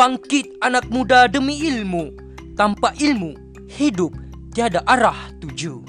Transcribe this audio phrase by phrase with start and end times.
[0.00, 2.08] Bangkit anak muda demi ilmu.
[2.56, 3.36] Tanpa ilmu
[3.68, 4.16] Hidup
[4.48, 5.84] tiada arah tuju.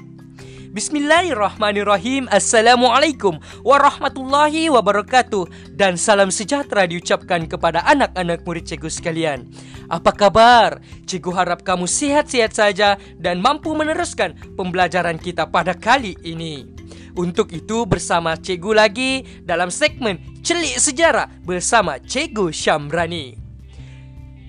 [0.76, 2.28] Bismillahirrahmanirrahim.
[2.28, 5.72] Assalamualaikum warahmatullahi wabarakatuh.
[5.72, 9.48] Dan salam sejahtera diucapkan kepada anak-anak murid cikgu sekalian.
[9.88, 10.84] Apa kabar?
[11.08, 16.68] Cikgu harap kamu sihat-sihat saja Dan mampu meneruskan pembelajaran kita pada kali ini.
[17.16, 23.41] Untuk itu bersama cikgu lagi dalam segmen Celik Sejarah bersama Cikgu Syamrani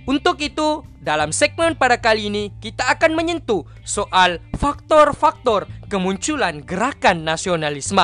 [0.04, 8.04] untuk itu, dalam segmen pada kali ini kita akan menyentuh soal faktor-faktor kemunculan gerakan nasionalisme.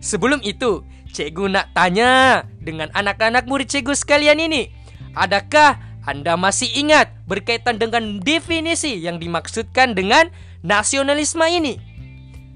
[0.00, 4.72] Sebelum itu, cikgu nak tanya dengan anak-anak murid cikgu sekalian ini,
[5.12, 5.76] adakah
[6.08, 10.32] anda masih ingat berkaitan dengan definisi yang dimaksudkan dengan
[10.64, 11.76] nasionalisme ini?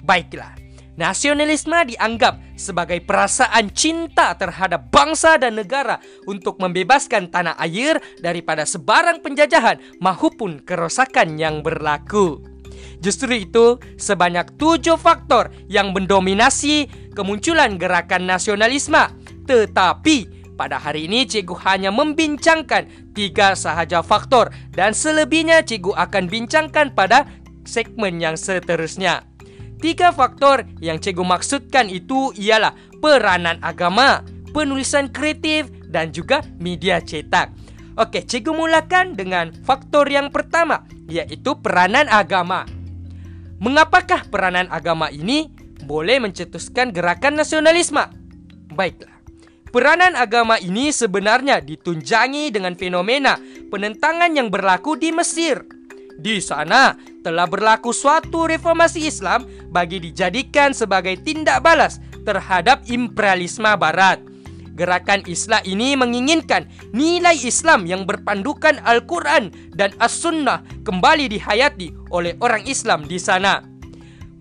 [0.01, 0.57] Baiklah,
[0.93, 5.97] Nasionalisme dianggap sebagai perasaan cinta terhadap bangsa dan negara
[6.29, 12.45] untuk membebaskan tanah air daripada sebarang penjajahan maupun kerosakan yang berlaku.
[13.01, 19.11] Justru itu, sebanyak tujuh faktor yang mendominasi kemunculan gerakan nasionalisme.
[19.49, 20.17] Tetapi,
[20.55, 27.27] pada hari ini cikgu hanya membincangkan tiga sahaja faktor dan selebihnya cikgu akan bincangkan pada
[27.65, 29.32] segmen yang seterusnya.
[29.83, 32.71] Tiga faktor yang cikgu maksudkan itu ialah
[33.03, 34.23] peranan agama,
[34.55, 37.51] penulisan kreatif dan juga media cetak.
[37.99, 42.63] Okey, cikgu mulakan dengan faktor yang pertama iaitu peranan agama.
[43.59, 45.51] Mengapakah peranan agama ini
[45.83, 48.07] boleh mencetuskan gerakan nasionalisme?
[48.71, 49.19] Baiklah.
[49.75, 53.35] Peranan agama ini sebenarnya ditunjangi dengan fenomena
[53.67, 55.65] penentangan yang berlaku di Mesir.
[56.23, 64.19] Di sana telah berlaku suatu reformasi Islam bagi dijadikan sebagai tindak balas terhadap imperialisme barat.
[64.73, 66.65] Gerakan Islam ini menginginkan
[66.97, 73.63] nilai Islam yang berpandukan Al-Quran dan As-Sunnah kembali dihayati oleh orang Islam di sana.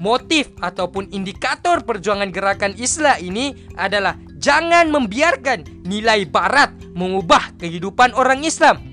[0.02, 8.42] Motif ataupun indikator perjuangan gerakan Islam ini adalah jangan membiarkan nilai barat mengubah kehidupan orang
[8.42, 8.91] Islam.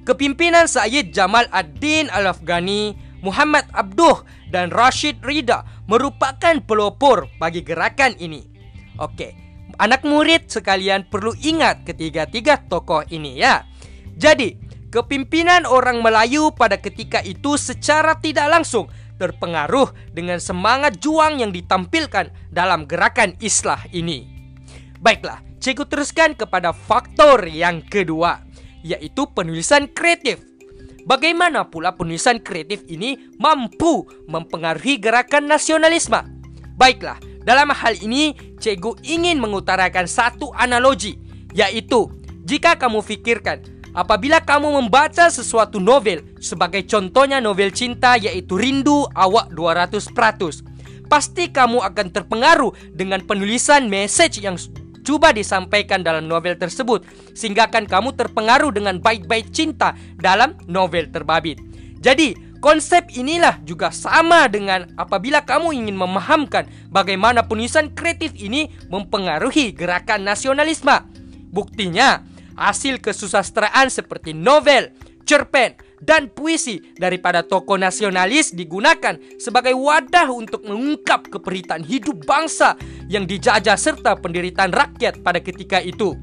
[0.00, 8.40] Kepimpinan Sayyid Jamal Ad-Din Al-Afghani, Muhammad Abduh dan Rashid Rida merupakan pelopor bagi gerakan ini.
[8.96, 9.36] Okey,
[9.76, 13.68] anak murid sekalian perlu ingat ketiga-tiga tokoh ini ya.
[14.16, 14.56] Jadi,
[14.88, 18.88] kepimpinan orang Melayu pada ketika itu secara tidak langsung
[19.20, 24.24] terpengaruh dengan semangat juang yang ditampilkan dalam gerakan islah ini.
[24.96, 28.49] Baiklah, cikgu teruskan kepada faktor yang kedua
[28.82, 30.42] yaitu penulisan kreatif.
[31.08, 36.20] Bagaimana pula penulisan kreatif ini mampu mempengaruhi gerakan nasionalisme?
[36.76, 41.16] Baiklah, dalam hal ini cikgu ingin mengutarakan satu analogi,
[41.56, 42.08] yaitu
[42.44, 43.64] jika kamu fikirkan
[43.96, 51.82] apabila kamu membaca sesuatu novel sebagai contohnya novel cinta yaitu Rindu Awak 200%, pasti kamu
[51.82, 54.54] akan terpengaruh dengan penulisan message yang
[55.02, 61.60] cuba disampaikan dalam novel tersebut sehingga akan kamu terpengaruh dengan baik-baik cinta dalam novel terbabit.
[62.00, 62.32] Jadi,
[62.64, 70.24] konsep inilah juga sama dengan apabila kamu ingin memahamkan bagaimana penulisan kreatif ini mempengaruhi gerakan
[70.24, 70.96] nasionalisme.
[71.52, 72.24] Buktinya,
[72.56, 74.92] hasil kesusastraan seperti novel,
[75.28, 82.74] cerpen, dan puisi daripada tokoh nasionalis digunakan sebagai wadah untuk mengungkap keperitan hidup bangsa
[83.06, 86.16] yang dijajah serta penderitaan rakyat pada ketika itu.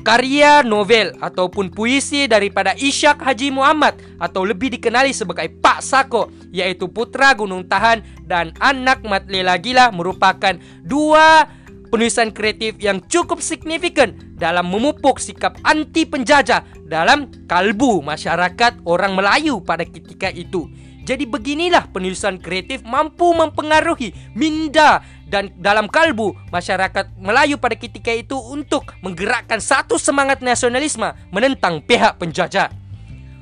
[0.00, 6.88] Karya novel ataupun puisi daripada Ishak Haji Muhammad atau lebih dikenali sebagai Pak Sako yaitu
[6.88, 11.44] Putra Gunung Tahan dan Anak Mat Lela Gila merupakan dua
[11.90, 19.60] penulisan kreatif yang cukup signifikan dalam memupuk sikap anti penjajah dalam kalbu masyarakat orang Melayu
[19.60, 20.70] pada ketika itu.
[21.04, 28.38] Jadi beginilah penulisan kreatif mampu mempengaruhi minda dan dalam kalbu masyarakat Melayu pada ketika itu
[28.38, 32.70] untuk menggerakkan satu semangat nasionalisme menentang pihak penjajah.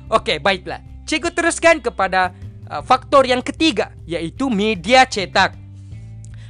[0.09, 0.81] Okey, baiklah.
[1.05, 2.33] Cikgu teruskan kepada
[2.69, 5.53] uh, faktor yang ketiga yaitu media cetak.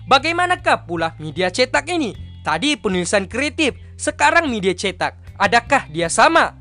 [0.09, 2.17] Bagaimanakah pula media cetak ini?
[2.41, 5.37] Tadi penulisan kreatif, sekarang media cetak.
[5.37, 6.57] Adakah dia sama?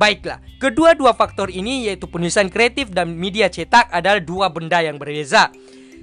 [0.00, 5.52] Baiklah, kedua-dua faktor ini yaitu penulisan kreatif dan media cetak adalah dua benda yang berbeza.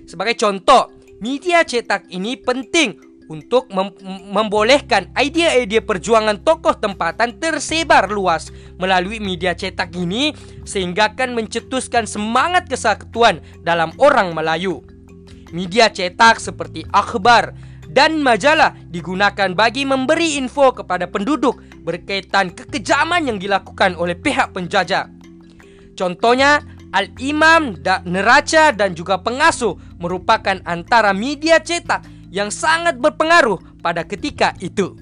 [0.06, 3.90] Sebagai contoh, media cetak ini penting untuk mem
[4.30, 12.70] membolehkan idea-idea perjuangan tokoh tempatan tersebar luas melalui media cetak ini sehingga akan mencetuskan semangat
[12.70, 14.93] kesatuan dalam orang Melayu
[15.54, 17.54] media cetak seperti akhbar
[17.94, 25.14] dan majalah digunakan bagi memberi info kepada penduduk berkaitan kekejaman yang dilakukan oleh pihak penjajah.
[25.94, 27.78] Contohnya, Al-Imam,
[28.10, 34.98] Neraca dan juga Pengasuh merupakan antara media cetak yang sangat berpengaruh pada ketika itu.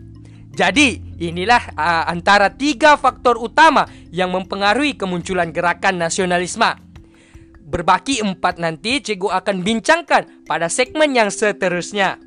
[0.51, 6.90] Jadi, inilah uh, antara tiga faktor utama yang mempengaruhi kemunculan gerakan nasionalisme.
[7.71, 12.19] Berbaki empat nanti cikgu akan bincangkan pada segmen yang seterusnya.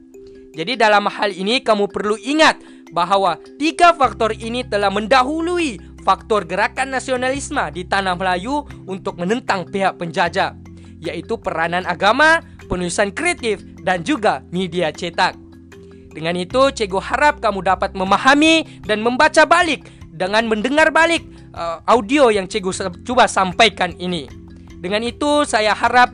[0.57, 2.57] Jadi dalam hal ini kamu perlu ingat
[2.97, 10.01] bahwa tiga faktor ini telah mendahului faktor gerakan nasionalisme di tanah Melayu untuk menentang pihak
[10.01, 10.57] penjajah,
[11.05, 15.37] yaitu peranan agama, penulisan kreatif, dan juga media cetak.
[16.15, 22.31] Dengan itu, cikgu harap kamu dapat memahami dan membaca balik dengan mendengar balik uh, audio
[22.31, 24.44] yang cikgu coba sampaikan ini.
[24.85, 26.13] Dengan itu, saya harap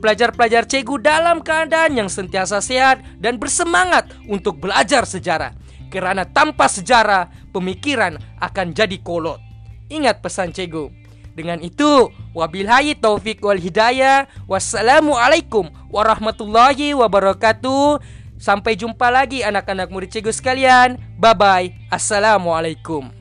[0.00, 5.52] pelajar-pelajar cikgu dalam keadaan yang sentiasa sehat dan bersemangat untuk belajar sejarah.
[5.92, 9.36] Kerana tanpa sejarah, pemikiran akan jadi kolot.
[9.92, 10.88] Ingat pesan cikgu.
[11.36, 14.24] Dengan itu, wabillahi taufik wal hidayah.
[14.48, 18.00] Wassalamualaikum warahmatullahi wabarakatuh.
[18.40, 20.96] Sampai jumpa lagi anak-anak murid cikgu sekalian.
[21.20, 21.68] Bye bye.
[21.92, 23.15] Assalamualaikum.